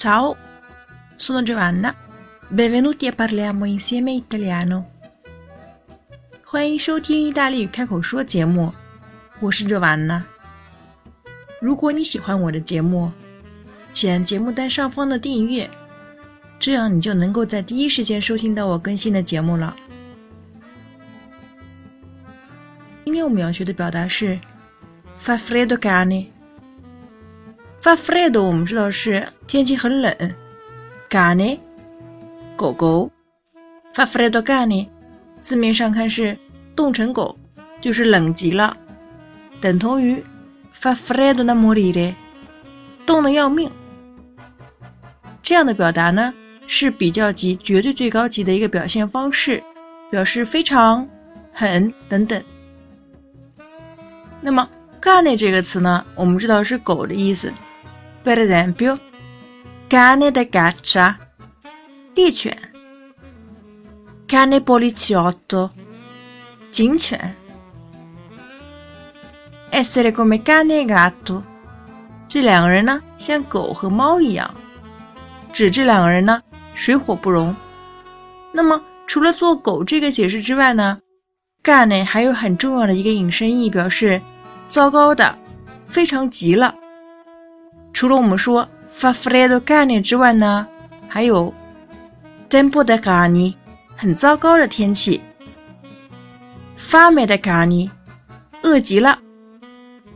[0.00, 0.34] Ciao,
[1.16, 1.94] sono Giovanna.
[2.48, 4.86] Benvenuti a parliamo insieme italiano.
[6.42, 8.72] 欢迎收听意大利语开口说节目，
[9.40, 10.22] 我是 Giovanna。
[11.60, 13.12] 如果你喜欢我的节目，
[13.90, 15.68] 请按节目单上方的订阅，
[16.58, 19.76] 这样你就能够在第一时间收听到我更新的节目了。
[23.04, 24.40] 今天我们要学的表达是
[25.14, 26.28] “fa freddo cane”。
[27.82, 30.14] Fa freddo 我们知道是天气很冷
[31.08, 31.58] ，cane
[32.54, 33.10] 狗狗
[33.94, 34.86] ，fa freddo cane
[35.40, 36.36] 字面上看是
[36.76, 37.38] 冻成狗，
[37.80, 38.76] 就是冷极了，
[39.62, 40.22] 等同于
[40.74, 42.14] fa freddo da morire，
[43.06, 43.70] 冻得要命。
[45.42, 46.34] 这样的表达呢
[46.66, 49.62] 是比较级绝对最高级的一个表现方式，
[50.10, 51.08] 表示非常、
[51.50, 52.42] 很等等。
[54.42, 54.68] 那么
[55.00, 57.50] cane 这个词呢，我们知道是狗的意思。
[58.22, 58.98] Per esempio,
[59.88, 61.16] cane da caccia,
[62.14, 62.54] 猎犬
[64.28, 65.70] ；cane poliziotto,
[66.70, 67.34] 警犬
[69.72, 71.42] ；essere come cane e gatto，
[72.28, 74.54] 这两个人呢像狗和猫一样，
[75.50, 76.42] 指这两个人呢
[76.74, 77.56] 水火不容。
[78.52, 80.98] 那么除了做狗这个解释之外呢
[81.64, 84.20] ，cane 还有很重要的一个引申义，表示
[84.68, 85.38] 糟糕的，
[85.86, 86.74] 非常急了。
[87.92, 90.66] 除了我们说 fa freddo cane 之外呢，
[91.08, 91.52] 还有
[92.48, 93.54] tempo da cane
[93.96, 95.20] 很糟糕的天气
[96.76, 97.90] ，fame da cane
[98.62, 99.18] 饿极了，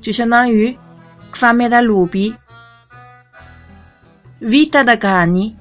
[0.00, 0.76] 就相当于
[1.32, 2.34] fame da lupi，vita
[4.82, 5.54] da cane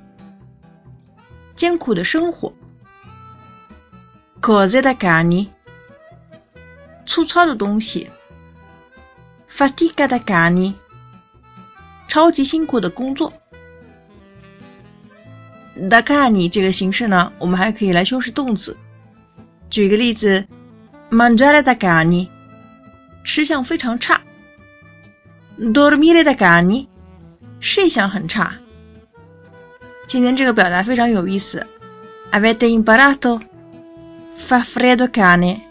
[1.55, 2.51] 艰苦的生活
[4.41, 5.49] ，cose da cane
[7.05, 8.09] 粗糙的东西
[9.49, 10.73] ，fatica da cane。
[12.07, 13.31] 超级辛苦的工作。
[15.89, 18.75] da cani 这个形式呢，我们还可以来修饰动词。
[19.69, 20.47] 举个例子
[21.11, 22.27] ，mangiare da cani，
[23.23, 24.19] 吃相非常差
[25.59, 26.87] ；dormire da cani，
[27.59, 28.57] 睡相很差。
[30.07, 31.67] 今天这个表达非常有意思
[32.31, 33.41] ，avete imparato
[34.35, 35.61] fa freddo cane，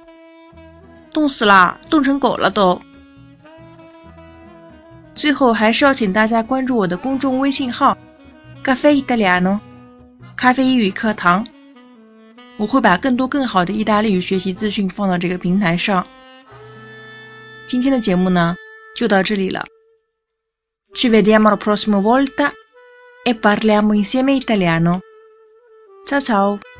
[1.10, 2.80] 冻死啦，冻成狗了都。
[5.16, 7.96] 最后还是要请大家关注我的公众微信号
[8.62, 9.58] “咖啡意大利诺”，
[10.36, 11.44] 咖啡英语课堂。
[12.58, 16.06] 我会把更多更好的意大利语学习资讯放到这个平台上。
[17.66, 18.54] 今天的节目呢，
[18.94, 19.64] 就到这里了。
[20.94, 22.52] Ci vediamo la prossima volta
[23.24, 25.00] e parliamo insieme italiano.
[26.06, 26.75] Ciao ciao.